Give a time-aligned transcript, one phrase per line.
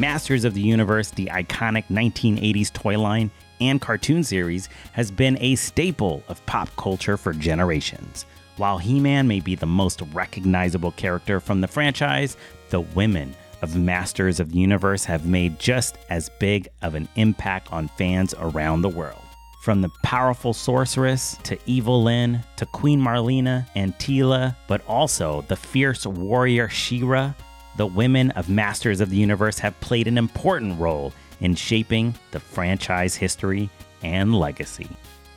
[0.00, 3.30] Masters of the Universe, the iconic 1980s toy line
[3.60, 8.26] and cartoon series, has been a staple of pop culture for generations.
[8.58, 12.36] While He Man may be the most recognizable character from the franchise,
[12.70, 17.72] the women of Masters of the Universe have made just as big of an impact
[17.72, 19.22] on fans around the world.
[19.62, 26.06] From the powerful sorceress to Evil-Lyn to Queen Marlena and Teela, but also the fierce
[26.06, 27.32] warrior She-Ra,
[27.76, 32.40] the women of Masters of the Universe have played an important role in shaping the
[32.40, 33.68] franchise history
[34.02, 34.88] and legacy.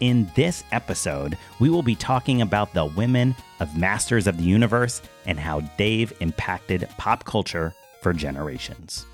[0.00, 5.02] In this episode, we will be talking about the women of Masters of the Universe
[5.26, 9.06] and how they've impacted pop culture for generations.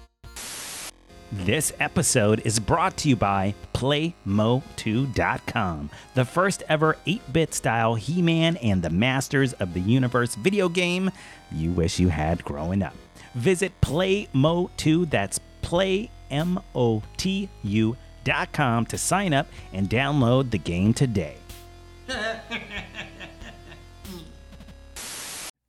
[1.32, 8.22] This episode is brought to you by PlayMOTU.com, the first ever 8 bit style He
[8.22, 11.10] Man and the Masters of the Universe video game
[11.50, 12.94] you wish you had growing up.
[13.34, 17.96] Visit PlayMOTU, that's Play M O T U
[18.52, 21.36] com to sign up and download the game today.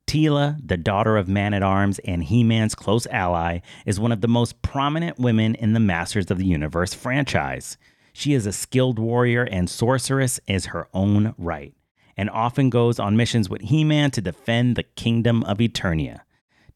[0.06, 4.20] Teela, the daughter of Man at Arms and He Man's close ally, is one of
[4.20, 7.76] the most prominent women in the Masters of the Universe franchise.
[8.12, 11.74] She is a skilled warrior and sorceress is her own right,
[12.16, 16.20] and often goes on missions with He Man to defend the kingdom of Eternia.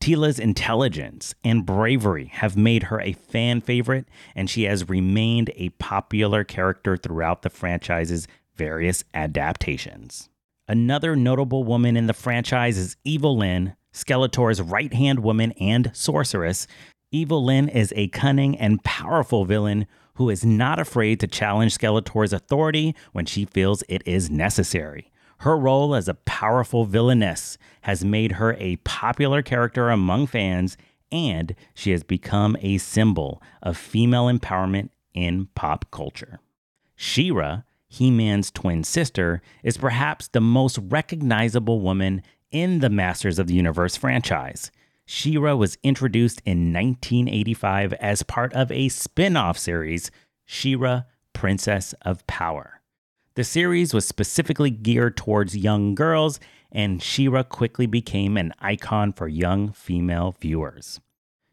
[0.00, 5.68] Teela's intelligence and bravery have made her a fan favorite, and she has remained a
[5.70, 10.30] popular character throughout the franchise's various adaptations.
[10.66, 16.66] Another notable woman in the franchise is Evil-Lyn, Skeletor's right hand woman and sorceress.
[17.12, 22.94] Evil-Lyn is a cunning and powerful villain who is not afraid to challenge Skeletor's authority
[23.12, 25.09] when she feels it is necessary.
[25.41, 30.77] Her role as a powerful villainess has made her a popular character among fans,
[31.10, 36.40] and she has become a symbol of female empowerment in pop culture.
[36.95, 43.46] She-Ra, He Man's twin sister, is perhaps the most recognizable woman in the Masters of
[43.46, 44.70] the Universe franchise.
[45.07, 50.11] She-Ra was introduced in 1985 as part of a spin off series,
[50.45, 52.80] She-Ra, Princess of Power.
[53.40, 56.39] The series was specifically geared towards young girls,
[56.70, 61.01] and She-Ra quickly became an icon for young female viewers.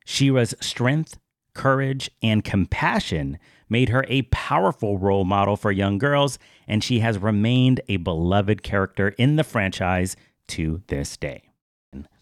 [0.03, 1.17] She-Ra's strength,
[1.53, 3.39] courage, and compassion
[3.69, 6.37] made her a powerful role model for young girls,
[6.67, 10.17] and she has remained a beloved character in the franchise
[10.47, 11.46] to this day.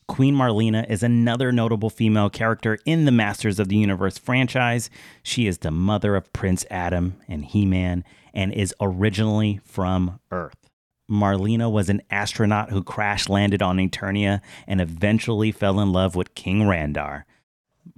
[0.07, 4.89] Queen Marlena is another notable female character in the Masters of the Universe franchise.
[5.23, 10.69] She is the mother of Prince Adam and He Man and is originally from Earth.
[11.09, 16.35] Marlena was an astronaut who crash landed on Eternia and eventually fell in love with
[16.35, 17.23] King Randor.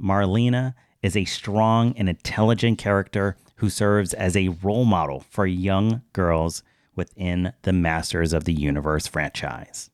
[0.01, 6.01] Marlena is a strong and intelligent character who serves as a role model for young
[6.13, 6.63] girls
[6.95, 9.89] within the Masters of the Universe franchise.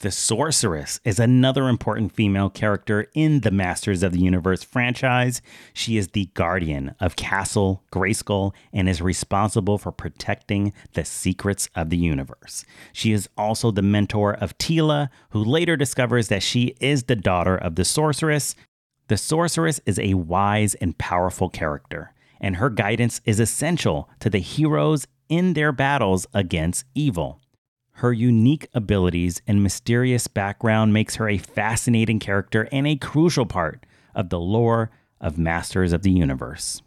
[0.00, 5.42] The Sorceress is another important female character in the Masters of the Universe franchise.
[5.74, 11.90] She is the guardian of Castle Grayskull and is responsible for protecting the secrets of
[11.90, 12.64] the universe.
[12.94, 17.54] She is also the mentor of Teela, who later discovers that she is the daughter
[17.54, 18.54] of the Sorceress.
[19.08, 24.38] The Sorceress is a wise and powerful character, and her guidance is essential to the
[24.38, 27.38] heroes in their battles against evil.
[28.00, 33.84] Her unique abilities and mysterious background makes her a fascinating character and a crucial part
[34.14, 34.90] of the lore
[35.20, 36.80] of Masters of the Universe.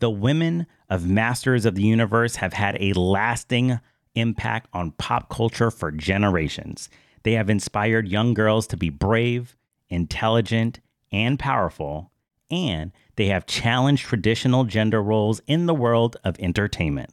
[0.00, 3.78] The women of Masters of the Universe have had a lasting
[4.16, 6.88] impact on pop culture for generations.
[7.22, 9.56] They have inspired young girls to be brave,
[9.88, 10.80] intelligent,
[11.12, 12.10] and powerful,
[12.50, 17.10] and they have challenged traditional gender roles in the world of entertainment.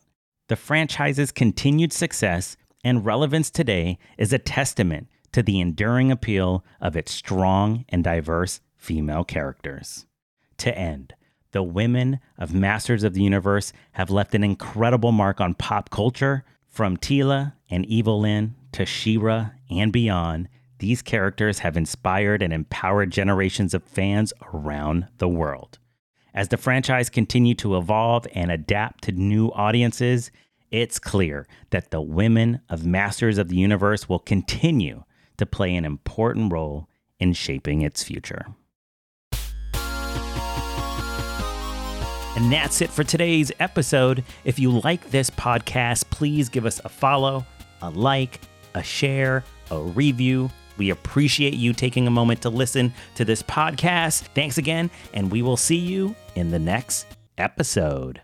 [0.47, 6.95] The franchise's continued success and relevance today is a testament to the enduring appeal of
[6.95, 10.05] its strong and diverse female characters.
[10.57, 11.13] To end,
[11.51, 16.43] the women of Masters of the Universe have left an incredible mark on pop culture.
[16.67, 20.47] From Teela and Evil-Lyn to She-Ra and beyond,
[20.79, 25.77] these characters have inspired and empowered generations of fans around the world.
[26.33, 30.31] As the franchise continued to evolve and adapt to new audiences,
[30.71, 35.03] it's clear that the women of Masters of the Universe will continue
[35.37, 36.87] to play an important role
[37.19, 38.45] in shaping its future.
[42.37, 44.23] And that's it for today's episode.
[44.45, 47.45] If you like this podcast, please give us a follow,
[47.81, 48.39] a like,
[48.73, 54.21] a share, a review, We appreciate you taking a moment to listen to this podcast.
[54.33, 57.05] Thanks again, and we will see you in the next
[57.37, 58.21] episode.